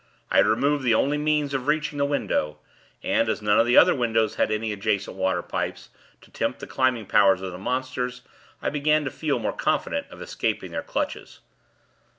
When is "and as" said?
3.03-3.39